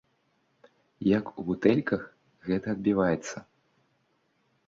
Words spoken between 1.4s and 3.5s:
у бутэльках гэта адбіваецца?